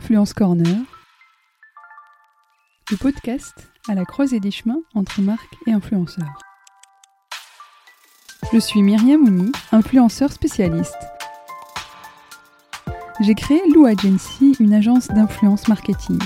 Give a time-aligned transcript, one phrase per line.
[0.00, 0.76] Influence Corner,
[2.88, 6.38] le podcast à la croisée des chemins entre marques et influenceurs.
[8.52, 10.94] Je suis Myriam Ouni, influenceur spécialiste.
[13.18, 16.20] J'ai créé Lou Agency, une agence d'influence marketing.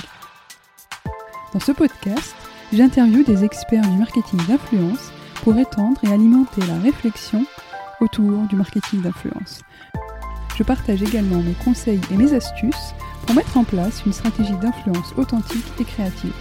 [1.54, 2.36] Dans ce podcast,
[2.74, 7.46] j'interviewe des experts du marketing d'influence pour étendre et alimenter la réflexion
[8.00, 9.62] autour du marketing d'influence.
[10.58, 15.12] Je partage également mes conseils et mes astuces pour mettre en place une stratégie d'influence
[15.16, 16.34] authentique et créative.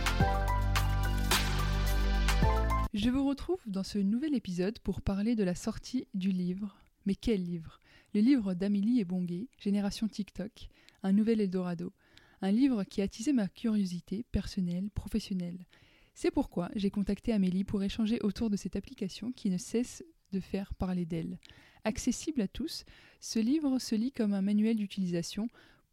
[2.94, 6.76] Je vous retrouve dans ce nouvel épisode pour parler de la sortie du livre.
[7.06, 7.80] Mais quel livre?
[8.14, 10.70] Le livre d'Amélie et Bonguet, Génération TikTok,
[11.04, 11.94] un nouvel Eldorado.
[12.42, 15.66] Un livre qui a attisé ma curiosité personnelle, professionnelle.
[16.14, 20.40] C'est pourquoi j'ai contacté Amélie pour échanger autour de cette application qui ne cesse de
[20.40, 21.38] faire parler d'elle.
[21.84, 22.86] Accessible à tous,
[23.20, 25.48] ce livre se lit comme un manuel d'utilisation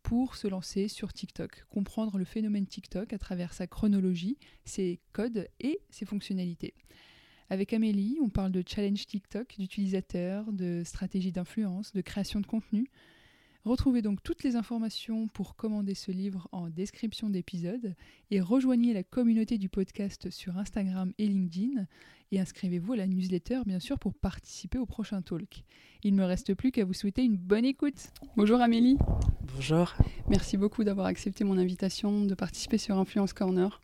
[0.08, 5.50] pour se lancer sur TikTok, comprendre le phénomène TikTok à travers sa chronologie, ses codes
[5.60, 6.72] et ses fonctionnalités.
[7.50, 12.90] Avec Amélie, on parle de challenge TikTok, d'utilisateurs, de stratégie d'influence, de création de contenu.
[13.69, 17.94] Retrouvez donc toutes les informations pour commander ce livre en description d'épisode
[18.30, 21.84] et rejoignez la communauté du podcast sur Instagram et LinkedIn
[22.33, 25.64] et inscrivez-vous à la newsletter bien sûr pour participer au prochain talk.
[26.02, 28.08] Il ne me reste plus qu'à vous souhaiter une bonne écoute.
[28.38, 28.97] Bonjour Amélie.
[29.55, 29.94] Bonjour.
[30.28, 33.82] Merci beaucoup d'avoir accepté mon invitation de participer sur Influence Corner.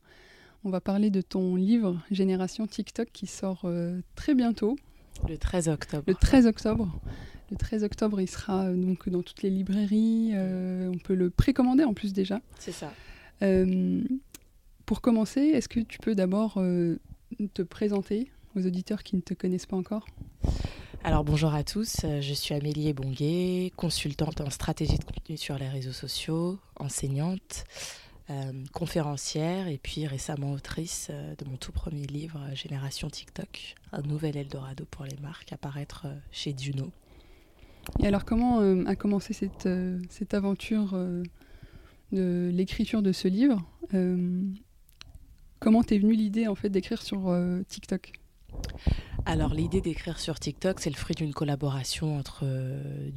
[0.65, 4.77] On va parler de ton livre Génération TikTok qui sort euh, très bientôt.
[5.29, 6.05] Le 13 octobre.
[6.07, 7.01] Le 13 octobre.
[7.51, 10.31] Le 13 octobre, il sera euh, donc dans toutes les librairies.
[10.35, 12.41] euh, on peut le précommander en plus déjà.
[12.59, 12.93] C'est ça.
[13.43, 14.03] Euh,
[14.87, 16.99] pour commencer, est-ce que tu peux d'abord euh,
[17.55, 20.07] te présenter aux auditeurs qui ne te connaissent pas encore?
[21.03, 25.69] Alors bonjour à tous, je suis Amélie Bonguet, consultante en stratégie de contenu sur les
[25.69, 27.65] réseaux sociaux, enseignante,
[28.31, 33.75] euh, conférencière et puis récemment autrice euh, de mon tout premier livre euh, Génération TikTok,
[33.93, 36.91] un nouvel Eldorado pour les marques à paraître euh, chez Juno.
[38.01, 41.23] Et alors, comment euh, a commencé cette, euh, cette aventure euh,
[42.13, 43.63] de l'écriture de ce livre
[45.61, 47.35] Comment t'es venue l'idée en fait d'écrire sur
[47.69, 48.13] TikTok?
[49.25, 53.11] Alors l'idée d'écrire sur TikTok, c'est le fruit d'une collaboration entre euh,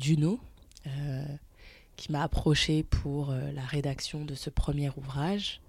[1.95, 5.61] qui m'a approché pour la rédaction de ce premier ouvrage.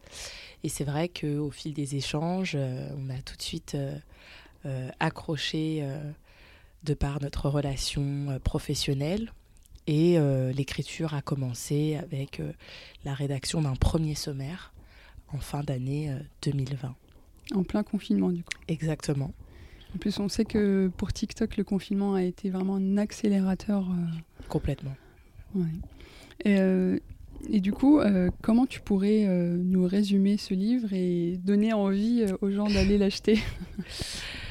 [0.62, 3.76] Et c'est vrai qu'au fil des échanges, on a tout de suite
[5.00, 5.84] accroché
[6.84, 9.33] de par notre relation euh, professionnelle.
[9.87, 12.53] Et euh, l'écriture a commencé avec euh,
[13.06, 14.75] la rédaction d'un premier sommaire
[15.33, 16.94] en fin d'année euh, 2020.
[17.55, 18.50] En plein confinement, du coup.
[18.69, 19.33] Exactement.
[19.94, 23.89] En plus, on sait que pour TikTok, le confinement a été vraiment un accélérateur.
[23.91, 24.95] euh, Complètement.
[25.55, 25.65] ouais.
[26.45, 26.59] Et,
[27.50, 28.00] et du coup,
[28.43, 33.39] comment tu pourrais nous résumer ce livre et donner envie aux gens d'aller l'acheter?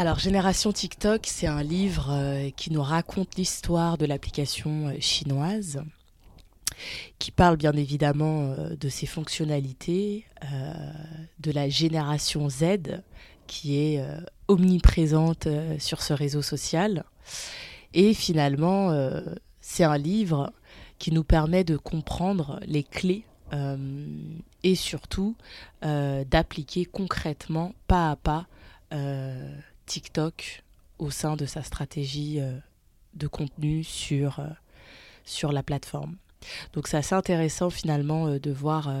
[0.00, 5.82] Alors, Génération TikTok, c'est un livre euh, qui nous raconte l'histoire de l'application euh, chinoise,
[7.18, 10.24] qui parle bien évidemment euh, de ses fonctionnalités,
[11.40, 13.02] de la génération Z,
[13.48, 14.00] qui est
[14.46, 15.48] omniprésente
[15.80, 17.02] sur ce réseau social.
[17.92, 18.94] Et finalement,
[19.60, 20.52] c'est un livre
[21.00, 23.24] qui nous permet de comprendre les clés
[24.62, 25.34] et surtout
[25.82, 28.46] d'appliquer concrètement, pas à pas,
[29.88, 30.62] TikTok
[30.98, 32.56] au sein de sa stratégie euh,
[33.14, 34.48] de contenu sur, euh,
[35.24, 36.16] sur la plateforme.
[36.74, 38.92] Donc c'est assez intéressant finalement euh, de voir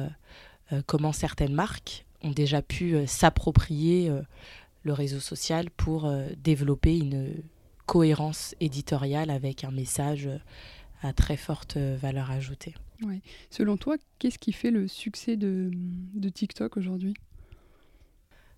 [0.86, 4.12] comment certaines marques ont déjà pu s'approprier
[4.82, 7.42] le réseau social pour développer une
[7.86, 10.28] cohérence éditoriale avec un message
[11.00, 12.74] à très forte valeur ajoutée.
[13.48, 17.14] Selon toi, qu'est-ce qui fait le succès de, de TikTok aujourd'hui?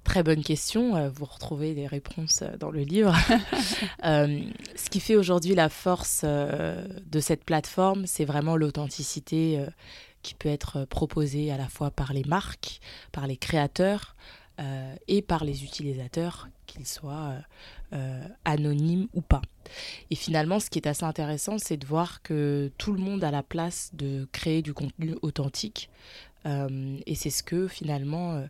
[0.04, 0.96] Très bonne question.
[0.96, 3.14] euh, Vous retrouvez les réponses euh, dans le livre.
[4.04, 4.40] Euh,
[4.76, 9.64] ce qui fait aujourd'hui la force de cette plateforme, c'est vraiment l'authenticité
[10.22, 12.80] qui peut être proposée à la fois par les marques,
[13.12, 14.16] par les créateurs,
[15.06, 17.34] et par les utilisateurs, qu'ils soient
[18.44, 19.42] anonymes ou pas.
[20.10, 23.30] Et finalement, ce qui est assez intéressant, c'est de voir que tout le monde a
[23.30, 25.90] la place de créer du contenu authentique.
[26.46, 28.46] et c'est ce que finalement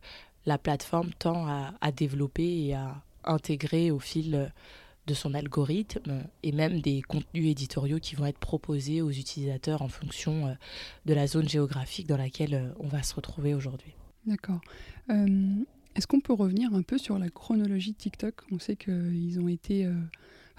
[0.51, 4.51] la plateforme tend à, développer et à intégrer au fil
[5.07, 9.89] de son algorithme et même des contenus éditoriaux qui vont être proposés aux utilisateurs en
[9.89, 10.55] fonction euh,
[11.07, 13.95] de la zone géographique dans laquelle euh, on va se retrouver aujourd'hui.
[14.27, 14.61] D'accord.
[15.11, 15.55] Euh,
[15.95, 18.35] est-ce qu'on peut revenir un peu sur la chronologie de TikTok?
[18.51, 19.89] On sait qu'ils ont été,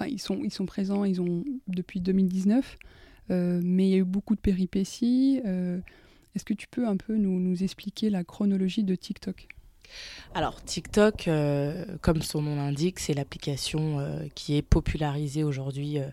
[0.07, 2.77] ils sont, présents, ils ont depuis 2019,
[3.29, 5.39] mais il y a eu beaucoup de péripéties.
[6.35, 9.47] Est-ce que tu peux un peu nous expliquer la chronologie de TikTok?
[10.33, 16.05] Alors TikTok, euh, comme son nom l'indique, c'est l'application euh, qui est popularisée aujourd'hui euh,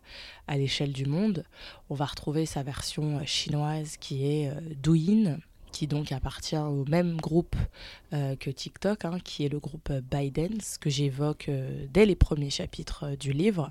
[0.48, 1.44] à l'échelle du monde.
[1.88, 4.50] On va retrouver sa version chinoise qui est
[4.82, 5.38] Douyin,
[5.70, 7.54] qui donc appartient au même groupe
[8.10, 11.50] que TikTok, hein, qui est le groupe ByteDance, que j'évoque
[11.92, 13.70] dès les premiers chapitres du livre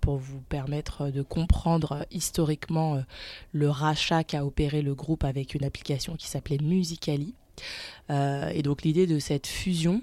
[0.00, 3.02] pour vous permettre de comprendre historiquement
[3.52, 7.34] le rachat qu'a opéré le groupe avec une application qui s'appelait Musically.
[8.10, 10.02] Euh, et donc l'idée de cette fusion,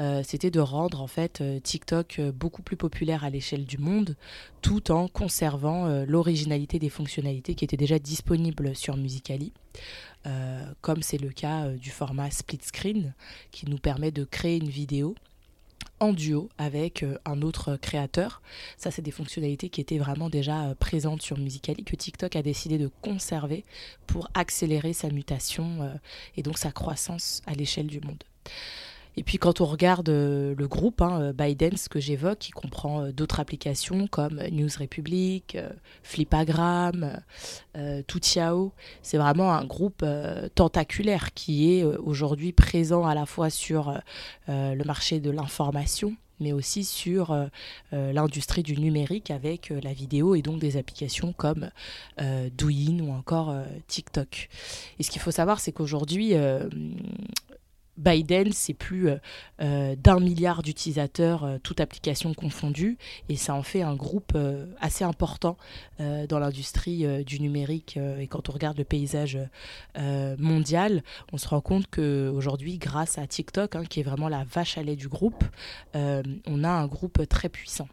[0.00, 4.16] euh, c'était de rendre en fait euh, TikTok beaucoup plus populaire à l'échelle du monde,
[4.62, 9.52] tout en conservant l'originalité des fonctionnalités qui étaient déjà disponibles sur Musicali.
[10.82, 13.14] comme c'est le cas du format split screen
[13.50, 15.14] qui nous permet de créer une vidéo
[16.00, 18.42] en duo avec euh, un autre créateur.
[18.76, 22.42] Ça, c'est des fonctionnalités qui étaient vraiment déjà euh, présentes sur Musicali, que TikTok a
[22.42, 23.64] décidé de conserver
[24.06, 25.94] pour accélérer sa mutation euh,
[26.36, 28.24] et donc sa croissance à l'échelle du monde.
[29.16, 33.02] Et puis quand on regarde euh, le groupe hein, Biden, ce que j'évoque, qui comprend
[33.02, 35.68] euh, d'autres applications comme News Republic, euh,
[36.02, 37.20] Flipagram,
[38.06, 38.72] Toutiao,
[39.02, 40.04] c'est vraiment un groupe
[40.54, 44.00] tentaculaire qui est aujourd'hui présent à la fois sur
[44.48, 47.48] le marché de l'information, mais aussi sur
[47.92, 51.70] l'industrie du numérique avec la vidéo et donc des applications comme
[52.18, 53.54] Douyin ou encore
[53.86, 54.48] TikTok.
[54.98, 56.34] Et ce qu'il faut savoir, c'est qu'aujourd'hui,
[58.00, 59.16] Biden, c'est plus euh,
[59.60, 62.96] euh, d'un milliard d'utilisateurs, euh, toute application confondue,
[63.28, 64.36] et ça en fait un groupe
[64.80, 65.56] assez important
[65.98, 67.96] dans l'industrie du numérique.
[67.96, 69.38] et quand on regarde le paysage
[70.38, 71.02] mondial,
[71.32, 74.82] on se rend compte qu'aujourd'hui, grâce à TikTok, hein, qui est vraiment la vache à
[74.82, 75.44] lait du groupe,
[75.94, 77.88] on a un groupe très puissant.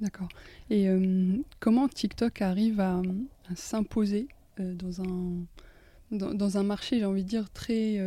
[0.00, 0.28] D'accord.
[0.70, 0.88] Et
[1.58, 3.02] comment TikTok arrive à,
[3.54, 4.28] s'imposer
[4.58, 5.46] dans un,
[6.12, 7.98] dans, un marché, j'ai envie de dire, très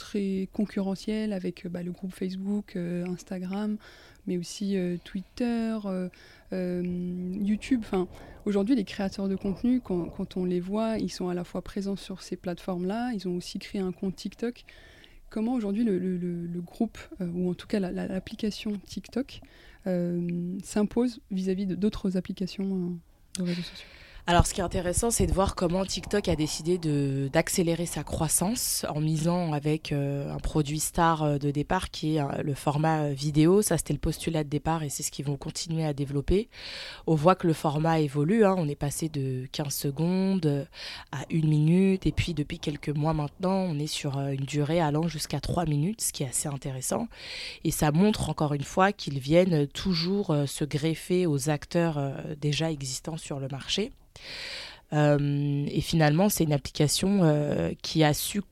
[0.00, 3.76] très concurrentiel avec euh, bah, le groupe Facebook, euh, Instagram,
[4.26, 5.76] mais aussi euh, Twitter,
[6.50, 7.80] YouTube.
[7.84, 8.08] Enfin,
[8.44, 11.96] aujourd'hui, les créateurs de contenu, quand, on les voit, ils sont à la fois présents
[11.96, 14.64] sur ces plateformes-là, ils ont aussi créé un compte TikTok.
[15.28, 19.40] Comment aujourd'hui le, groupe, ou en tout cas l'application TikTok,
[19.84, 22.98] s'impose vis-à-vis d'autres applications
[23.38, 23.86] de réseaux sociaux?
[24.30, 28.86] Alors, ce qui est intéressant, c'est de voir comment TikTok a décidé d'accélérer sa croissance
[28.88, 33.08] en misant avec euh, un produit star euh, de départ qui est euh, le format
[33.08, 33.60] vidéo.
[33.60, 36.48] Ça, c'était le postulat de départ et c'est ce qu'ils vont continuer à développer.
[37.08, 38.44] On voit que le format évolue.
[38.44, 38.54] Hein.
[38.56, 40.68] On est passé de 15 secondes
[41.10, 45.08] à 1 minute et puis depuis quelques mois maintenant, on est sur une durée allant
[45.08, 47.08] jusqu'à 3 minutes, ce qui est assez intéressant.
[47.64, 51.98] Et ça montre encore une fois qu'ils viennent toujours se greffer aux acteurs
[52.40, 53.90] déjà existants sur le marché.
[54.92, 58.42] Euh, et finalement, c'est une application euh, qui a su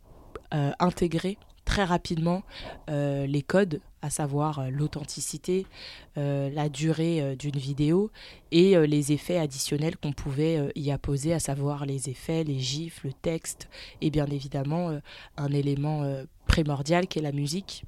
[0.54, 2.42] euh, intégrer très rapidement
[2.88, 5.66] les codes, à savoir l'authenticité,
[6.16, 8.10] la durée d'une vidéo
[8.52, 13.12] et les effets additionnels qu'on pouvait y apposer, à savoir les effets, les gifs, le
[13.12, 13.68] texte
[14.00, 14.98] et bien évidemment
[15.36, 16.10] un élément
[16.46, 17.84] primordial qui est la musique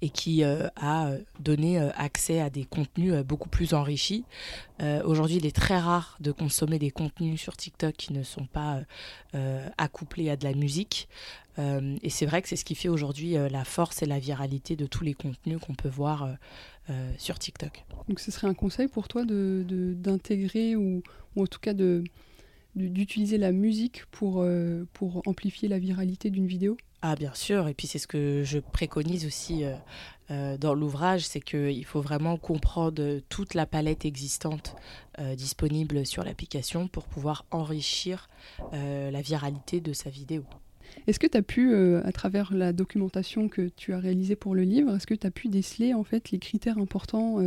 [0.00, 4.24] et qui euh, a euh, donné euh, accès à des contenus beaucoup plus enrichis.
[5.04, 8.80] Aujourd'hui, il est très rare de consommer des contenus sur TikTok qui ne sont pas
[9.78, 11.08] accouplés à de la musique.
[11.56, 14.86] et c'est vrai que c'est ce qui fait aujourd'hui la force et la viralité de
[14.86, 16.28] tous les contenus qu'on peut voir
[17.16, 17.84] sur TikTok.
[18.08, 21.04] Donc ce serait un conseil pour toi d'intégrer ou,
[21.36, 22.02] ou, en tout cas de
[22.74, 24.46] d'utiliser la musique pour,
[24.92, 26.76] pour amplifier la viralité d'une vidéo.
[27.04, 29.74] Ah bien sûr, et puis c'est ce que je préconise aussi euh,
[30.30, 34.76] euh, dans l'ouvrage, c'est qu'il faut vraiment comprendre toute la palette existante
[35.18, 38.28] euh, disponible sur l'application pour pouvoir enrichir
[38.70, 40.44] la viralité de sa vidéo.
[41.08, 44.62] Est-ce que tu as pu, à travers la documentation que tu as réalisée pour le
[44.62, 47.38] livre, est-ce que tu as pu déceler en fait les critères importants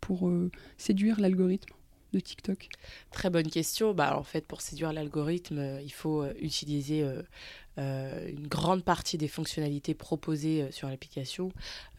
[0.00, 0.30] pour
[0.78, 1.74] séduire l'algorithme?
[2.12, 2.68] De TikTok?
[3.10, 3.94] Très bonne question.
[3.94, 7.04] Bah, en fait, pour séduire l'algorithme, il faut utiliser
[7.78, 11.52] euh, une grande partie des fonctionnalités proposées euh, sur l'application,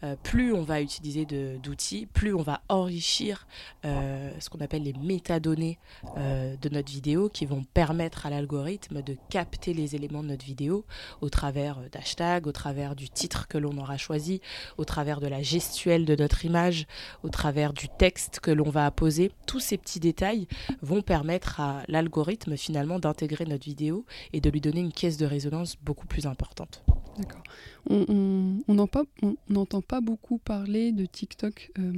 [0.04, 3.46] euh, plus on va utiliser d'outils, plus on va enrichir
[3.82, 5.78] ce qu'on appelle les métadonnées
[6.16, 10.84] de notre vidéo qui vont permettre à l'algorithme de capter les éléments de notre vidéo
[11.20, 14.40] au travers d'hashtags, au travers du titre que l'on aura choisi,
[14.78, 16.86] au travers de la gestuelle de notre image,
[17.22, 19.30] au travers du texte que l'on va apposer.
[19.46, 20.46] Tous ces petits détails
[20.82, 25.26] vont permettre à l'algorithme finalement d'intégrer notre vidéo et de lui donner une caisse de
[25.26, 26.82] résonance beaucoup plus importante.
[27.18, 27.42] D'accord.
[27.90, 31.92] On n'entend pas, beaucoup parler de TikTok euh,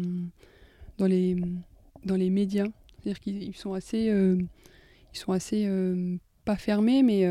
[0.99, 1.37] dans, les,
[2.05, 2.67] dans les médias.
[2.99, 4.37] C'est-à-dire qu'ils sont assez, euh,
[5.15, 7.27] ils sont assez euh, pas fermés, mais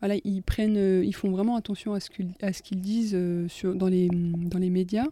[0.00, 3.16] voilà, ils, prennent, ils font vraiment attention à ce qu'ils disent
[3.64, 5.06] dans, les, dans les médias.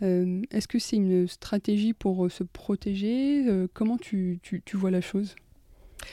[0.00, 3.44] Est-ce que c'est une stratégie pour se protéger?
[3.74, 5.34] Comment tu, tu, tu vois la chose?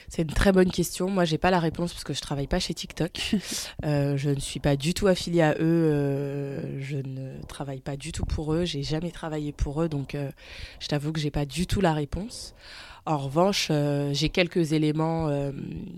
[0.07, 1.09] C'est une très bonne question.
[1.09, 3.35] Moi, j'ai pas la réponse parce que je travaille pas chez TikTok.
[3.85, 5.59] Euh, je ne suis pas du tout affiliée à eux.
[5.61, 8.65] Euh, je ne travaille pas du tout pour eux.
[8.65, 10.31] J'ai jamais travaillé pour eux, donc euh,
[10.79, 12.55] je t'avoue que j'ai pas du tout la réponse.
[13.05, 13.71] En revanche,
[14.13, 15.29] j'ai quelques éléments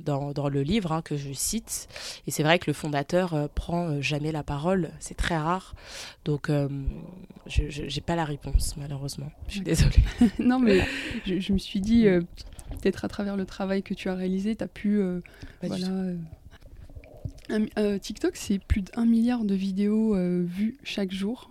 [0.03, 1.87] dans, dans, le livre hein, que je cite.
[2.27, 4.91] Et c'est vrai que le fondateur prend jamais la parole.
[4.99, 5.73] C'est très rare.
[6.25, 6.49] Donc,
[7.47, 9.31] je n'ai pas la réponse, malheureusement.
[9.47, 10.03] Je suis désolée.
[10.39, 10.85] non, mais
[11.25, 12.07] je, je, me suis dit,
[12.69, 14.99] peut-être à travers le travail que tu as réalisé, tu as pu.
[14.99, 15.21] Euh,
[15.61, 21.49] voilà, euh, euh, TikTok, c'est plus d'un milliard de vidéos vues chaque jour.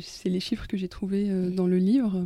[0.00, 2.24] c'est les chiffres que j'ai trouvés dans le livre.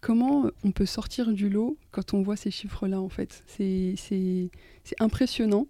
[0.00, 3.42] Comment on peut sortir du lot quand on voit ces chiffres-là, en fait?
[3.46, 3.98] C'est
[4.98, 5.66] impressionnant.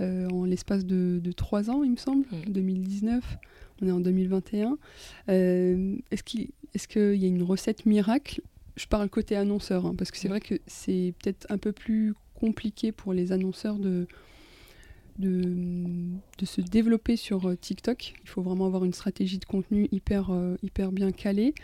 [0.00, 3.36] en l'espace de, trois ans, il me semble, 2019, mmh.
[3.82, 4.78] on est en 2021.
[5.28, 8.42] Est-ce qu'il y a une recette miracle?
[8.76, 10.30] Je parle côté annonceur, hein, parce que c'est mm.
[10.30, 14.06] vrai que c'est peut-être un peu plus compliqué pour les annonceurs de,
[15.18, 18.14] de, se développer sur euh, TikTok.
[18.22, 21.54] Il faut vraiment avoir une stratégie de contenu hyper, euh, hyper bien calée.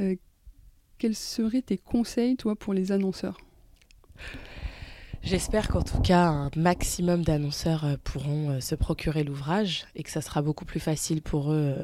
[0.00, 0.16] Euh,
[0.98, 3.38] quels seraient tes conseils, toi, pour les annonceurs?
[5.22, 10.40] J'espère qu'en tout cas, un maximum d'annonceurs pourront se procurer l'ouvrage et que ça sera
[10.40, 11.74] beaucoup plus facile pour eux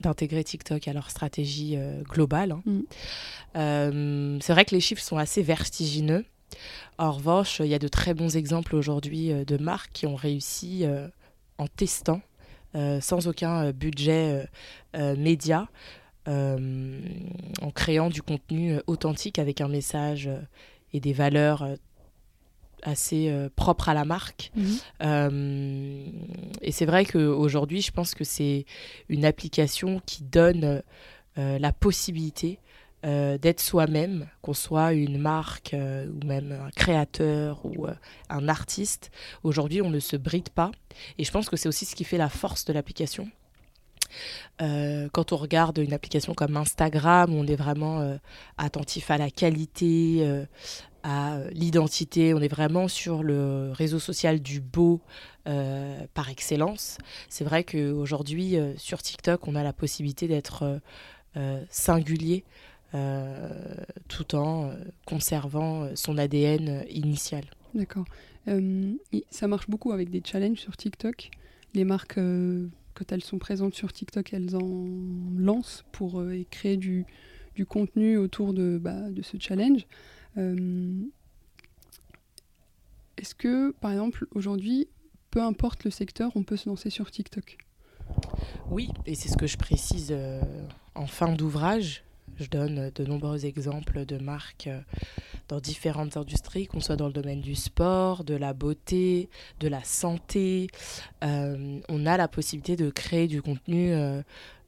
[0.00, 2.52] d'intégrer TikTok à leur stratégie euh, globale.
[2.52, 2.62] Hein.
[2.64, 2.80] Mm.
[3.56, 6.24] Euh, c'est vrai que les chiffres sont assez vertigineux.
[6.98, 10.16] En revanche, il y a de très bons exemples aujourd'hui euh, de marques qui ont
[10.16, 10.84] réussi
[11.58, 12.20] en testant,
[13.00, 14.46] sans aucun budget
[14.94, 15.68] média,
[16.28, 20.28] en créant du contenu authentique avec un message
[20.92, 21.66] et des valeurs
[22.82, 24.50] assez euh, propre à la marque.
[24.54, 24.78] Mhm.
[25.02, 26.06] Euh,
[26.62, 28.64] et c'est vrai qu'aujourd'hui, je pense que c'est
[29.08, 30.82] une application qui donne
[31.38, 32.58] euh, la possibilité
[33.04, 37.86] d'être soi-même, qu'on soit une marque ou même un créateur ou
[38.28, 39.12] un artiste.
[39.44, 40.72] Aujourd'hui, on ne se bride pas.
[41.16, 43.30] Et je pense que c'est aussi ce qui fait la force de l'application.
[44.58, 48.18] Quand on regarde une application comme Instagram, on est vraiment
[48.56, 50.46] attentif à la qualité,
[51.02, 52.34] à euh, l'identité.
[52.34, 55.00] On est vraiment sur le réseau social du beau
[55.46, 56.98] euh, par excellence.
[57.28, 60.80] C'est vrai qu'aujourd'hui, euh, sur TikTok, on a la possibilité d'être
[61.70, 62.44] singulier
[64.08, 64.72] tout en
[65.06, 67.44] conservant son ADN initial.
[67.74, 68.06] D'accord.
[69.30, 71.30] ça marche beaucoup avec des challenges sur TikTok.
[71.74, 72.18] Les marques,
[72.98, 74.88] quand elles sont présentes sur TikTok, elles en
[75.36, 77.06] lancent pour créer du,
[77.68, 79.86] contenu autour de, bah, ce challenge.
[80.36, 81.02] Euh,
[83.16, 84.88] est-ce que, par exemple, aujourd'hui,
[85.30, 87.58] peu importe le secteur, on peut se lancer sur TikTok?
[88.70, 90.40] Oui, et c'est ce que je précise euh,
[90.94, 92.02] en fin d'ouvrage.
[92.38, 94.80] Je donne de nombreux exemples de marques euh,
[95.48, 99.28] dans différentes industries, qu'on soit dans le domaine du sport, de la beauté,
[99.60, 100.68] de la santé.
[101.22, 103.94] on a la possibilité de créer du contenu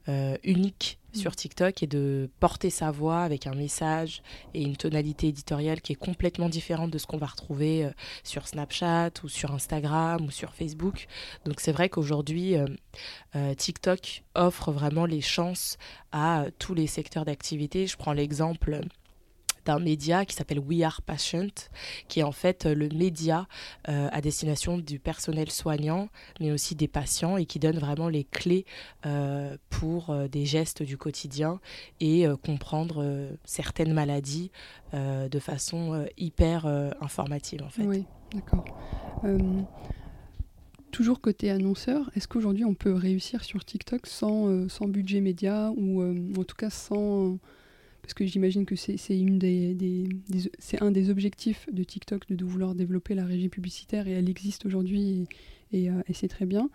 [0.09, 0.97] euh, unique.
[1.13, 4.21] Sur TikTok et de porter sa voix avec un message
[4.53, 7.91] et une tonalité éditoriale qui est complètement différente de ce qu'on va retrouver euh,
[8.23, 11.07] sur Snapchat ou sur Instagram ou sur Facebook.
[11.45, 15.77] Donc c'est vrai qu'aujourd'hui, euh, TikTok offre vraiment les chances
[16.11, 17.87] à tous les secteurs d'activité.
[17.87, 18.81] Je prends l'exemple
[19.65, 21.69] d'un média qui s'appelle We Are Patient,
[22.07, 23.47] qui est en fait euh, le média
[23.89, 28.23] euh, à destination du personnel soignant, mais aussi des patients, et qui donne vraiment les
[28.23, 28.65] clés
[29.05, 31.59] euh, pour des gestes du quotidien
[31.99, 34.51] et comprendre certaines maladies
[34.93, 36.65] de façon hyper
[37.01, 37.63] informative.
[37.79, 38.65] Oui, d'accord.
[40.91, 46.03] Toujours côté annonceur, est-ce qu'aujourd'hui on peut réussir sur TikTok sans, sans budget média ou
[46.03, 47.37] en tout cas sans
[48.01, 48.97] parce que j'imagine que c'est
[50.81, 55.27] un des objectifs de TikTok de, vouloir développer la régie publicitaire et elle existe aujourd'hui
[55.71, 56.69] et, et c'est très bien.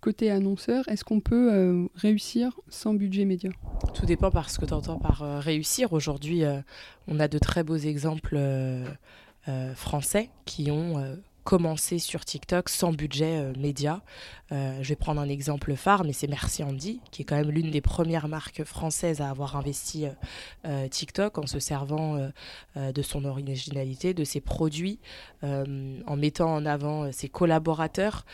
[0.00, 3.50] côté annonceur, est-ce qu'on peut réussir sans budget média?
[3.94, 5.92] Tout dépend par ce que tu entends par réussir.
[5.92, 6.42] Aujourd'hui,
[7.06, 8.38] on a de très beaux exemples
[9.74, 14.02] français qui ont commencer sur TikTok sans budget euh, média.
[14.50, 17.50] Euh, je vais prendre un exemple phare, mais c'est Merci Andy, qui est quand même
[17.50, 20.06] l'une des premières marques françaises à avoir investi
[20.64, 22.30] euh, TikTok en se servant
[22.76, 24.98] de son originalité, de ses produits,
[25.42, 28.24] en mettant en avant ses collaborateurs.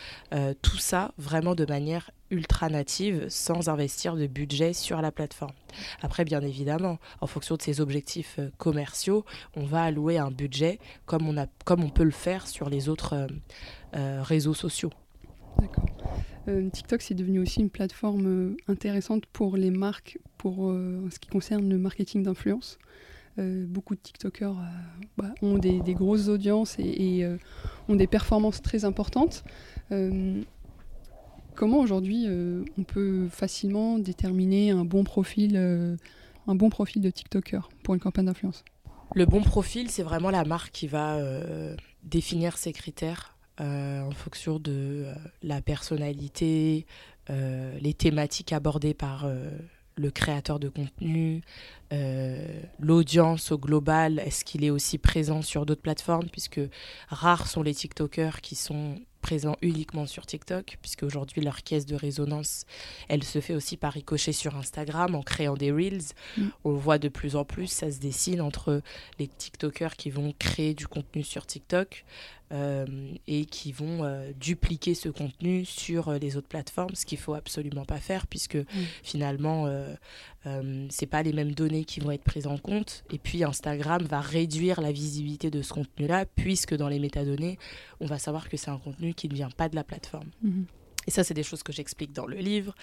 [0.61, 5.53] tout ça vraiment de manière ultra native sans investir de budget sur la plateforme.
[6.01, 10.79] Après, bien évidemment, en fonction de ses objectifs euh, commerciaux, on va allouer un budget
[11.05, 13.27] comme on, a, comme peut le faire sur les autres euh,
[13.95, 14.91] euh, réseaux sociaux.
[16.73, 21.77] TikTok, c'est devenu aussi une plateforme intéressante pour les marques, pour ce qui concerne le
[21.77, 22.79] marketing d'influence.
[23.37, 24.55] beaucoup de TikTokers
[25.17, 27.27] bah, ont des, grosses audiences et
[27.87, 29.43] ont des performances très importantes.
[31.61, 35.95] Comment aujourd'hui euh, on peut facilement déterminer un bon profil, euh,
[36.47, 38.63] un bon profil de TikToker pour une campagne d'influence?
[39.13, 44.57] Le bon profil, c'est vraiment la marque qui va euh, définir ses critères en fonction
[44.57, 45.05] de
[45.43, 46.87] la personnalité,
[47.29, 49.29] les thématiques abordées par
[49.97, 51.43] le créateur de contenu,
[52.79, 56.59] l'audience au global, est-ce qu'il est aussi présent sur d'autres plateformes, puisque
[57.09, 58.95] rares sont les TikTokers qui sont
[59.61, 62.65] uniquement sur TikTok, puisque aujourd'hui leur caisse de résonance,
[63.07, 66.01] elle se fait aussi par ricochet sur Instagram en créant des reels.
[66.37, 66.47] Mm.
[66.63, 68.81] On voit de plus en plus, ça se dessine entre
[69.19, 72.05] les TikTokers qui vont créer du contenu sur TikTok
[73.27, 77.33] et qui vont euh, dupliquer ce contenu sur euh, les autres plateformes, ce qu'il faut
[77.33, 78.65] absolument pas faire, puisque mm.
[79.03, 79.67] finalement,
[80.89, 83.03] c'est pas les mêmes données qui vont être prises en compte.
[83.11, 87.57] Et puis Instagram va réduire la visibilité de ce contenu-là, puisque dans les métadonnées,
[87.99, 90.29] on va savoir que c'est un contenu qui ne vient pas de la plateforme.
[90.41, 90.65] Mhm.
[91.07, 92.75] Et ça, c'est des choses que j'explique dans le livre.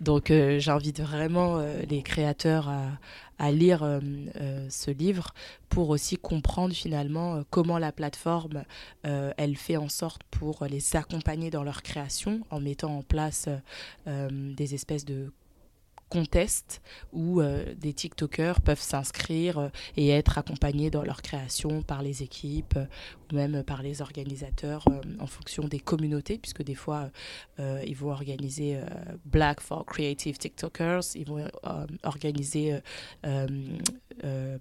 [0.00, 2.70] Donc, euh, j'invite vraiment euh, les créateurs
[3.38, 4.00] à, lire euh,
[4.70, 5.34] ce livre
[5.68, 8.62] pour aussi comprendre finalement comment la plateforme,
[9.02, 13.48] elle fait en sorte pour les accompagner dans leur création en mettant en place
[14.06, 15.32] des espèces de
[16.14, 16.80] contest
[17.12, 22.22] où euh, des TikTokers peuvent s'inscrire euh, et être accompagnés dans leur création par les
[22.22, 22.86] équipes euh,
[23.32, 24.84] ou même par les organisateurs
[25.18, 27.10] en fonction des communautés, puisque des fois,
[27.58, 28.78] ils vont organiser
[29.24, 31.48] Black for Creative TikTokers, ils vont
[32.02, 32.78] organiser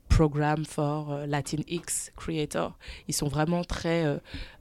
[0.08, 2.78] Program for Latinx Creator.
[3.10, 4.20] Ils sont vraiment très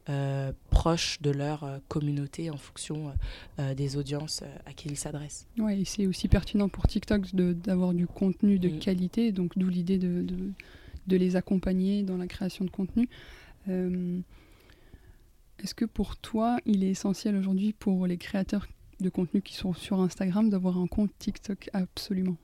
[0.09, 3.15] euh, proches de leur euh, communauté en fonction
[3.61, 5.47] euh, des audiences à qui ils s'adressent.
[5.59, 8.79] Oui, et c'est aussi pertinent pour TikTok d'avoir du contenu de mm.
[8.81, 10.27] qualité, donc d'où l'idée de,
[11.07, 13.09] de, les accompagner dans la création de contenu.
[13.69, 18.67] Est-ce que pour toi, il est essentiel aujourd'hui pour les créateurs
[18.99, 22.37] de contenu qui sont sur Instagram d'avoir un compte TikTok absolument?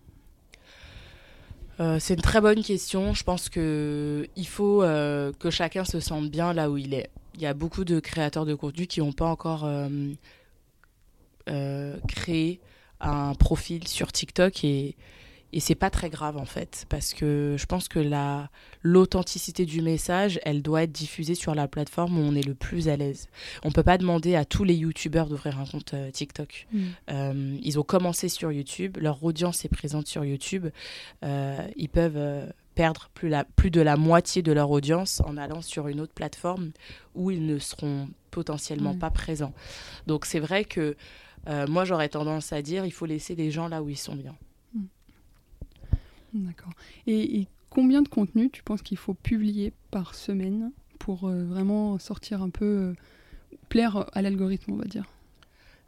[1.99, 3.14] C'est une très bonne question.
[3.14, 7.46] Je pense qu'il faut que chacun se sente bien là où il est il y
[7.46, 9.88] a beaucoup de créateurs de contenu qui n'ont pas encore euh,
[11.48, 12.61] euh, créé
[13.01, 14.96] un profil sur TikTok et,
[15.53, 16.85] et c'est pas très grave en fait.
[16.88, 18.51] Parce que je pense que la
[18.83, 22.88] l'authenticité du message elle doit être diffusée sur la plateforme où on est le plus
[22.88, 23.29] à l'aise.
[23.62, 26.66] On peut pas demander à tous les youtubeurs d'ouvrir un compte euh, TikTok.
[26.72, 27.59] Mm.
[27.62, 30.66] ils ont commencé sur YouTube leur audience est présente sur YouTube.
[31.22, 35.88] Ils peuvent perdre plus, la, plus de la moitié de leur audience en allant sur
[35.88, 36.70] une autre plateforme
[37.16, 39.52] où ils ne seront potentiellement pas présents.
[40.06, 40.94] Donc c'est vrai que
[41.48, 44.14] euh, moi j'aurais tendance à dire il faut laisser les gens là où ils sont
[44.14, 44.36] bien.
[44.74, 44.84] Hmm.
[46.34, 46.70] D'accord.
[47.08, 52.42] Et, combien de contenu tu penses qu'il faut publier par semaine pour euh, vraiment sortir
[52.42, 52.94] un peu, euh,
[53.68, 55.06] plaire à l'algorithme, on va dire?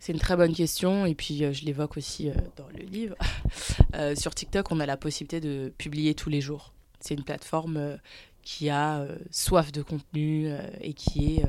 [0.00, 3.14] C'est une très bonne question et puis je l'évoque aussi dans le livre.
[4.16, 6.72] sur TikTok, on a la possibilité de publier tous les jours.
[7.00, 7.96] C'est une plateforme euh,
[8.42, 11.44] qui a euh, soif de contenu euh, et qui est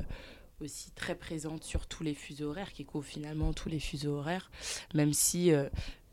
[0.61, 4.51] aussi très présente sur tous les fuseaux horaires, qui couvre finalement tous les fuseaux horaires,
[4.93, 5.51] même si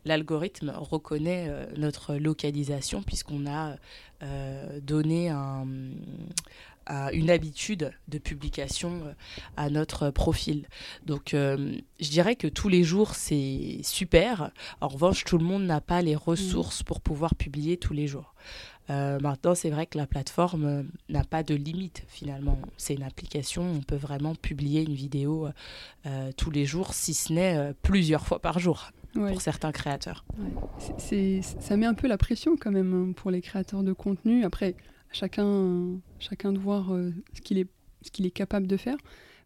[0.05, 3.75] l'algorithme reconnaît notre localisation puisqu'on a
[4.81, 5.29] donné
[6.89, 9.15] une habitude de publication
[9.55, 10.67] à notre profil.
[11.05, 14.49] Donc je dirais que tous les jours c'est super.
[14.81, 18.33] En revanche, tout le monde n'a pas les ressources pour pouvoir publier tous les jours.
[18.89, 22.59] Euh, maintenant, c'est vrai que la plateforme euh, n'a pas de limite finalement.
[22.77, 25.47] C'est une application, on peut vraiment publier une vidéo
[26.05, 28.91] euh, tous les jours, si ce n'est plusieurs fois par jour.
[29.13, 30.23] pour certains créateurs.
[30.97, 34.43] C'est, ça met un peu la pression quand même hein, pour les créateurs de contenu.
[34.43, 34.75] Après,
[35.11, 37.67] chacun, chacun de voir euh, ce qu'il est,
[38.01, 38.97] ce qu'il est capable de faire.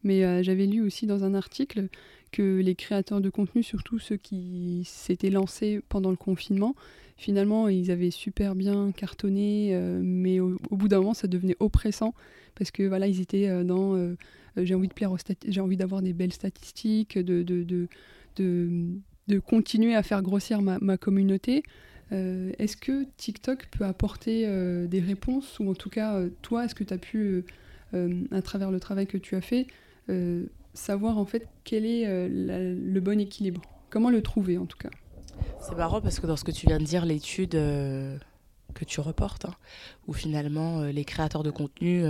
[0.04, 1.88] Mais euh, j'avais lu aussi dans un article
[2.34, 6.76] que les créateurs de contenu, surtout ceux qui s'étaient lancés pendant le confinement,
[7.16, 12.14] finalement, ils avaient super bien cartonné, euh, mais au, bout d'un moment, ça devenait oppressant
[12.56, 13.98] parce que voilà, ils étaient dans
[14.58, 15.12] j'ai envie de plaire
[15.48, 17.88] j'ai envie d'avoir des belles statistiques, de,
[19.48, 21.64] continuer à faire grossir ma, communauté.
[22.12, 24.46] est-ce que TikTok peut apporter
[24.88, 27.44] des réponses ou en tout cas, toi, est-ce que tu as pu,
[27.94, 29.66] à travers le travail que tu as fait,
[30.10, 33.62] euh, savoir en fait quel est euh, le bon équilibre.
[33.90, 34.90] Comment le trouver en tout cas
[35.62, 38.18] C'est marrant parce que dans ce que tu viens de dire, l'étude euh,
[38.74, 39.54] que tu reportes, hein,
[40.08, 42.04] où finalement les créateurs de contenu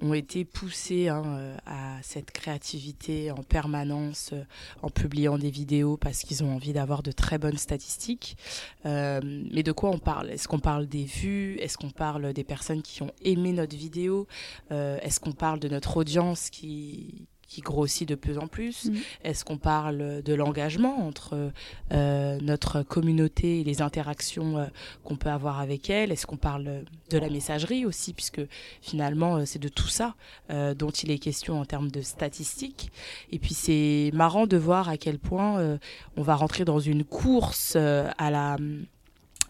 [0.00, 4.34] ont été poussés hein, à cette créativité en permanence
[4.82, 8.36] en publiant des vidéos parce qu'ils ont envie d'avoir de très bonnes statistiques.
[8.84, 10.30] mais de quoi on parle?
[10.30, 11.58] Est-ce qu'on parle des vues?
[11.60, 14.26] Est-ce qu'on parle des personnes qui ont aimé notre vidéo?
[14.70, 18.96] Est-ce qu'on parle de notre audience qui, qui grossit de plus en plus mm.
[19.24, 21.52] Est-ce qu'on parle de l'engagement entre
[21.92, 24.66] euh, notre communauté et les interactions euh,
[25.04, 26.12] qu'on peut avoir avec elle?
[26.12, 28.42] Est-ce qu'on parle de la messagerie aussi, puisque
[28.80, 30.14] finalement euh, c'est de tout ça
[30.50, 32.90] dont il est question en termes de statistiques.
[33.30, 35.78] Et puis c'est marrant de voir à quel point
[36.16, 38.56] on va rentrer dans une course à la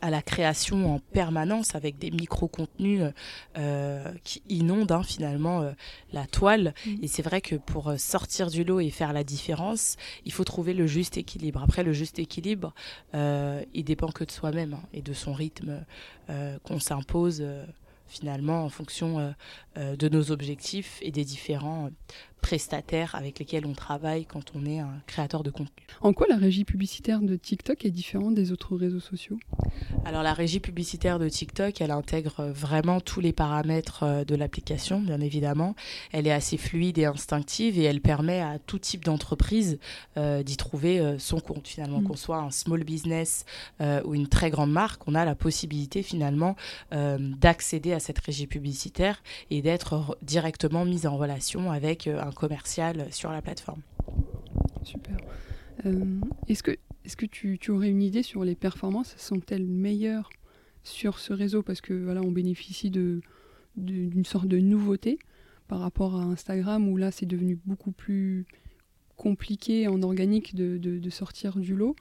[0.04, 3.04] à la création en permanence avec des micro-contenus
[3.56, 5.72] euh, qui inondent hein, finalement euh,
[6.12, 6.74] la toile.
[6.84, 6.96] Mm.
[7.00, 10.44] Et c'est vrai que pour euh, sortir du lot et faire la différence, il faut
[10.44, 11.62] trouver le juste équilibre.
[11.62, 12.74] Après, le juste équilibre,
[13.14, 15.84] il dépend que de soi-même hein, et de son rythme
[16.64, 17.42] qu'on s'impose
[18.06, 19.34] finalement en fonction
[19.76, 21.90] de nos objectifs et des différents
[22.44, 25.87] prestataires avec lesquels on travaille quand on est un créateur de contenu.
[26.02, 29.38] En quoi la régie publicitaire de TikTok est différente des autres réseaux sociaux?
[30.04, 35.00] Alors la régie publicitaire de TikTok, elle intègre vraiment tous les paramètres euh, de l'application,
[35.00, 35.74] bien évidemment.
[36.12, 39.78] Elle est assez fluide et instinctive et elle permet à tout type d'entreprise
[40.18, 41.66] euh, d'y trouver euh, son compte.
[41.66, 42.09] Finalement, mm.
[42.09, 43.46] qu'on soit un small business
[44.04, 46.57] ou une très grande marque, on a la possibilité finalement
[46.90, 53.31] d'accéder à cette régie publicitaire et d'être directement mise en relation avec un commercial sur
[53.31, 53.83] la plateforme.
[54.83, 55.16] Super.
[55.87, 59.14] Euh, est-ce que, est que tu, aurais une idée sur les performances?
[59.16, 60.31] Sont-elles meilleures
[60.83, 61.62] sur ce réseau?
[61.62, 63.20] Parce que voilà, on bénéficie d'une
[63.77, 65.18] de, sorte de nouveauté
[65.68, 68.47] par rapport à Instagram où là c'est devenu beaucoup plus
[69.16, 71.97] compliqué en organique de, de sortir du lot.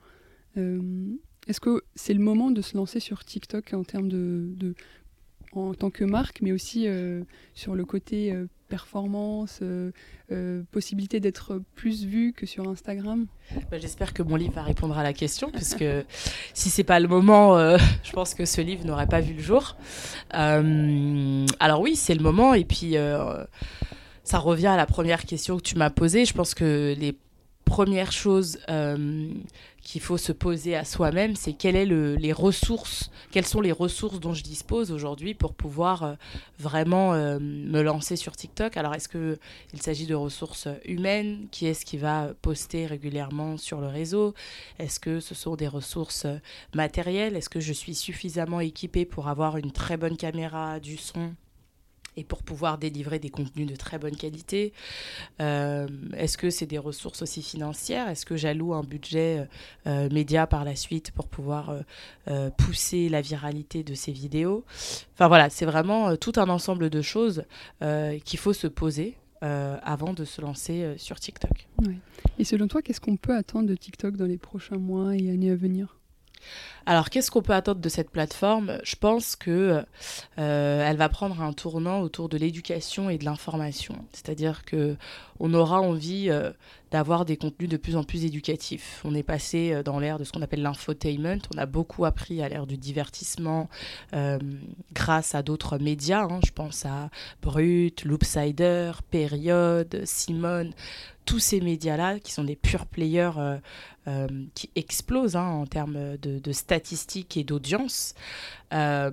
[0.57, 1.15] Euh,
[1.47, 4.75] est-ce que c'est le moment de se lancer sur TikTok en termes de,
[5.51, 8.35] en tant que marque, mais aussi euh, sur le côté
[8.73, 9.91] performance, euh,
[10.31, 13.27] euh, possibilité d'être plus vu que sur Instagram
[13.69, 15.85] bah, J'espère que mon livre va répondre à la question, puisque
[16.55, 19.43] si c'est pas le moment, euh, je pense que ce livre n'aurait pas vu le
[19.43, 19.77] jour.
[20.31, 22.95] alors oui, c'est le moment, et puis
[24.23, 26.25] ça revient à la première question que tu m'as posée.
[26.25, 27.15] Je pense que les
[27.65, 29.31] première chose euh,
[29.81, 34.19] qu'il faut se poser à soi-même, c'est quelles, est les ressources, quelles sont les ressources
[34.19, 36.13] dont je dispose aujourd'hui pour pouvoir euh,
[36.59, 38.77] vraiment euh, me lancer sur TikTok.
[38.77, 41.47] Alors, est-ce qu'il s'agit de ressources humaines?
[41.51, 44.33] Qui est-ce qui va poster régulièrement sur le réseau?
[44.79, 46.27] Est-ce que ce sont des ressources
[46.73, 47.35] matérielles?
[47.35, 51.33] Est-ce que je suis suffisamment équipée pour avoir une très bonne caméra, du son
[52.17, 54.73] et pour pouvoir délivrer des contenus de très bonne qualité.
[55.41, 58.09] Euh, Est-ce que c'est des ressources aussi financières?
[58.09, 59.47] Est-ce que j'alloue un budget
[59.87, 61.75] euh, média par la suite pour pouvoir
[62.27, 64.63] euh, pousser la viralité de ces vidéos?
[65.13, 67.43] Enfin voilà, c'est vraiment tout un ensemble de choses
[68.25, 71.67] qu'il faut se poser avant de se lancer sur TikTok.
[72.39, 75.51] Et selon toi, qu'est-ce qu'on peut attendre de TikTok dans les prochains mois et années
[75.51, 75.97] à venir?
[76.85, 78.77] Alors, qu'est-ce qu'on peut attendre de cette plateforme?
[78.83, 79.85] Je pense que
[80.37, 83.95] euh, elle va prendre un tournant autour de l'éducation et de l'information.
[84.11, 84.97] C'est-à-dire que
[85.39, 86.51] on aura envie euh,
[86.91, 89.01] d'avoir des contenus de plus en plus éducatifs.
[89.03, 91.39] On est passé euh, dans l'ère de ce qu'on appelle l'infotainment.
[91.55, 93.69] On a beaucoup appris à l'ère du divertissement
[94.93, 96.23] grâce à d'autres médias.
[96.23, 96.39] Hein.
[96.45, 97.09] Je pense à
[97.41, 100.73] Brut, Loopsider, Période, Simone
[101.25, 103.57] tous ces médias-là, qui sont des purs players euh,
[104.07, 108.13] euh, qui explosent hein, en termes de, statistiques et d'audience.
[108.73, 109.11] Euh,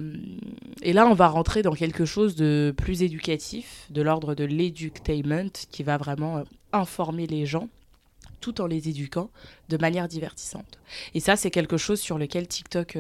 [0.83, 5.51] et là, on va rentrer dans quelque chose de plus éducatif, de l'ordre de l'edutainment,
[5.71, 7.69] qui va vraiment informer les gens
[8.41, 9.31] tout en les éduquant
[9.69, 10.79] de manière divertissante.
[11.15, 12.97] Et ça, c'est quelque chose sur lequel TikTok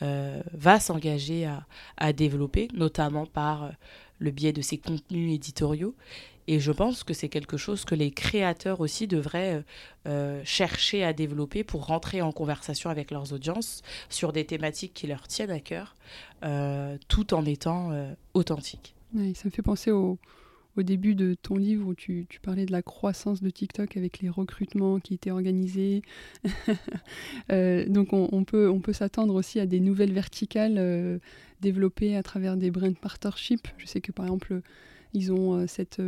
[0.00, 1.48] va s'engager
[1.96, 3.70] à, développer, notamment par
[4.18, 5.94] le biais de ses contenus éditoriaux
[6.46, 9.64] Et je pense que c'est quelque chose que les créateurs aussi devraient
[10.44, 15.26] chercher à développer pour rentrer en conversation avec leurs audiences sur des thématiques qui leur
[15.26, 15.94] tiennent à cœur,
[17.08, 17.90] tout en étant
[18.34, 18.94] authentiques.
[19.12, 20.18] ça me fait penser au,
[20.76, 24.98] début de ton livre où tu, parlais de la croissance de TikTok avec les recrutements
[24.98, 26.02] qui étaient organisés.
[27.52, 31.18] Euh, donc on, peut, s'attendre aussi à des nouvelles verticales euh,
[31.60, 33.68] développées à travers des brand partnerships.
[33.76, 34.62] Je sais que par exemple,
[35.14, 36.02] ils ont euh, cette,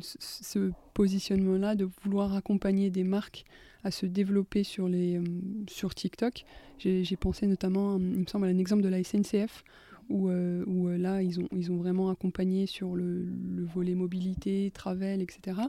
[0.00, 3.44] ce positionnement-là de vouloir accompagner des marques
[3.84, 5.20] à se développer sur, les,
[5.68, 6.44] sur TikTok.
[6.78, 9.62] J'ai pensé notamment, il me semble, à un exemple de la SNCF
[10.08, 13.26] où, euh, où, euh, là, ils ont, ils ont vraiment accompagné sur le,
[13.74, 15.60] volet mobilité, travel, etc.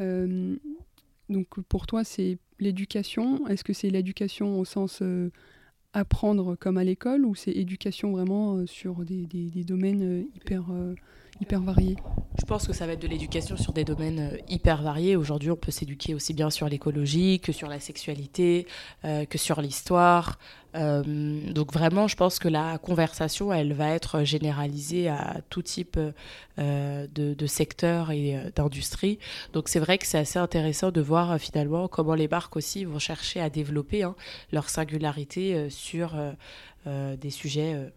[0.00, 0.56] Euh,
[1.28, 3.46] donc pour toi, c'est l'éducation.
[3.48, 5.02] Est-ce que c'est l'éducation au sens
[5.92, 10.70] apprendre comme à l'école ou c'est éducation vraiment sur des, des domaines hyper
[11.40, 11.96] hyper variés
[12.38, 15.16] Je pense que ça va être de l'éducation sur des domaines euh, hyper variés.
[15.16, 18.66] Aujourd'hui, on peut s'éduquer aussi bien sur l'écologie que sur la sexualité,
[19.04, 20.38] euh, que sur l'histoire.
[20.74, 25.98] Euh, donc vraiment, je pense que la conversation, elle va être généralisée à tout type
[26.58, 29.18] de, de secteurs et d'industries.
[29.52, 32.98] Donc c'est vrai que c'est assez intéressant de voir finalement comment les marques aussi vont
[32.98, 34.14] chercher à développer hein,
[34.50, 36.14] leur singularité sur
[36.86, 37.92] des sujets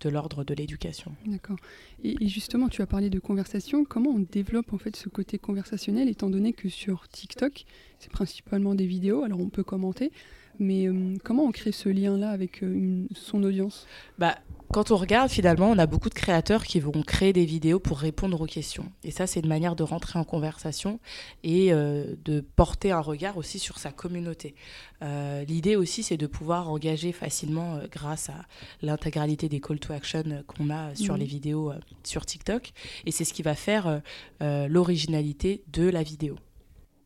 [0.00, 1.12] de l'ordre de l'éducation.
[1.26, 1.56] D'accord.
[2.02, 3.84] Et, justement, tu as parlé de conversation.
[3.84, 7.64] Comment on développe en fait ce côté conversationnel, étant donné que sur TikTok,
[7.98, 9.22] c'est principalement des vidéos.
[9.22, 10.10] Alors on peut commenter,
[10.58, 13.86] mais euh, comment on crée ce lien-là avec euh, son audience?
[14.18, 14.38] Bah
[14.72, 17.98] quand on regarde, finalement, on a beaucoup de créateurs qui vont créer des vidéos pour
[17.98, 18.90] répondre aux questions.
[19.02, 21.00] Et ça, c'est une manière de rentrer en conversation
[21.42, 24.54] et euh, de porter un regard aussi sur sa communauté.
[25.02, 28.46] Euh, l'idée aussi, c'est de pouvoir engager facilement euh, grâce à
[28.82, 31.72] l'intégralité des call to action qu'on a sur les vidéos
[32.04, 32.72] sur TikTok.
[33.06, 34.00] Et c'est ce qui va faire
[34.40, 36.36] l'originalité de la vidéo.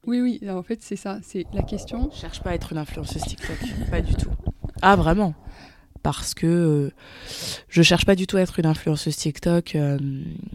[0.06, 2.10] Oui, oui, en fait, c'est ça, c'est la question.
[2.12, 3.56] Je cherche pas à être une influenceuse TikTok,
[3.90, 4.30] pas du tout.
[4.82, 5.34] Ah, vraiment?
[6.04, 6.90] Parce que euh,
[7.70, 9.74] je cherche pas du tout à être une influenceuse TikTok.
[9.74, 9.98] Euh,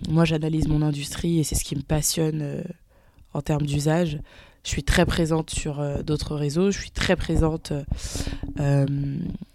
[0.07, 2.61] moi, j'analyse mon industrie et c'est ce qui me passionne euh,
[3.33, 4.19] en termes d'usage.
[4.63, 6.69] Je suis très présente sur d'autres réseaux.
[6.69, 7.71] Je suis très présente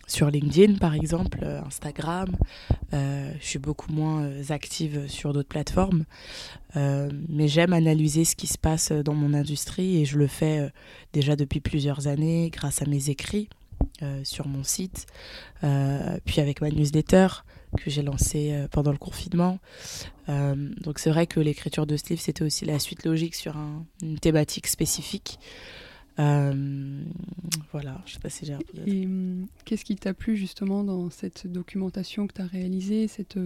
[0.06, 2.34] sur LinkedIn, par exemple, Instagram.
[2.92, 6.04] je suis beaucoup moins active sur d'autres plateformes.
[6.74, 10.72] mais j'aime analyser ce qui se passe dans mon industrie et je le fais
[11.12, 13.50] déjà depuis plusieurs années grâce à mes écrits.
[14.02, 15.06] Euh, sur mon site,
[15.62, 17.28] euh, puis avec ma newsletter
[17.78, 19.60] que j'ai lancée euh, pendant le confinement.
[20.26, 23.56] donc c'est vrai que l'écriture de ce livre, c'était aussi la suite logique sur
[24.02, 25.38] une thématique spécifique.
[26.16, 31.46] voilà, je sais pas si j'ai Et hum, qu'est-ce qui t'a plu justement dans cette
[31.46, 33.38] documentation que tu as réalisée, cette,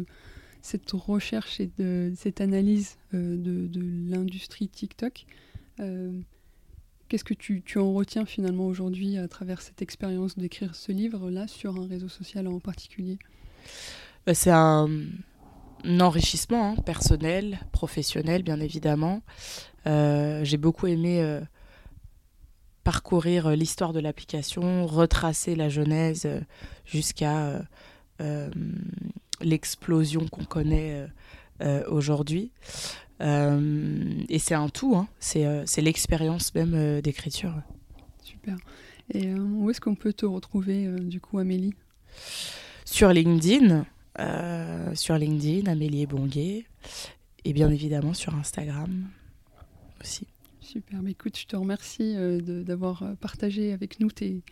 [0.62, 1.70] cette recherche et
[2.16, 5.26] cette analyse de, de l'industrie TikTok?
[7.08, 11.80] Qu'est-ce que tu, en retiens finalement aujourd'hui à travers cette expérience d'écrire ce livre-là sur
[11.80, 13.18] un réseau social en particulier?
[14.26, 14.88] Bah, C'est un,
[16.00, 19.22] enrichissement hein, personnel, professionnel bien évidemment.
[19.86, 21.40] Euh, j'ai beaucoup aimé euh,
[22.84, 26.28] parcourir euh, l'histoire de l'application, retracer la genèse
[26.84, 27.62] jusqu'à
[29.40, 31.06] l'explosion qu'on connaît
[31.88, 32.52] aujourd'hui.
[33.20, 35.08] Euh, et c'est un tout, hein.
[35.36, 37.54] euh, c'est l'expérience même euh, d'écriture.
[38.22, 38.56] Super.
[39.12, 41.74] Et où est-ce qu'on peut te retrouver, du coup, Amélie?
[42.84, 43.86] Sur LinkedIn,
[44.94, 46.66] sur LinkedIn, Amélie Bonguet,
[47.44, 49.08] et bien évidemment sur Instagram
[50.02, 50.26] aussi.
[50.60, 54.42] Super, mais écoute, je te remercie d'avoir partagé avec nous tes,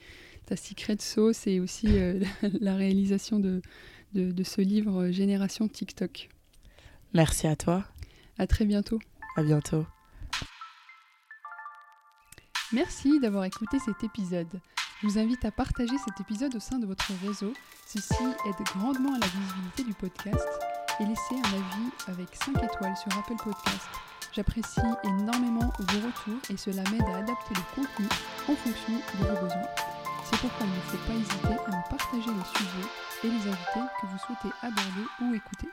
[0.46, 1.88] ta secret sauce et aussi
[2.60, 3.60] la réalisation de,
[4.14, 6.30] de, de, ce livre Génération TikTok.
[7.14, 7.84] Merci à toi.
[8.38, 8.98] À très bientôt.
[9.36, 9.86] À bientôt.
[12.72, 14.60] Merci d'avoir écouté cet épisode.
[15.00, 17.52] Je vous invite à partager cet épisode au sein de votre réseau.
[17.86, 18.14] Ceci
[18.46, 20.48] aide grandement à la visibilité du podcast
[20.98, 23.86] et laissez un avis avec 5 étoiles sur Apple Podcast.
[24.32, 28.06] J'apprécie énormément vos retours et cela m'aide à adapter le contenu
[28.48, 29.68] en fonction de vos besoins.
[30.24, 32.88] C'est pourquoi il ne faut pas hésiter à me partager les sujets
[33.24, 35.68] et les invités que vous souhaitez aborder ou écouter.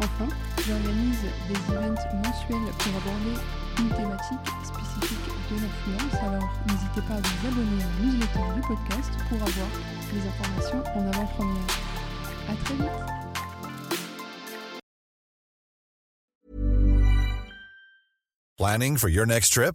[0.00, 0.28] Enfin,
[0.66, 3.34] j'organise des events mensuels pour aborder
[3.78, 8.60] une thématique spécifique de l'influence, alors n'hésitez pas à vous abonner à la newsletter du
[8.60, 9.68] podcast pour avoir
[10.12, 11.66] les informations en avant-première.
[12.48, 13.14] À très vite
[18.56, 19.74] Planning for your next trip?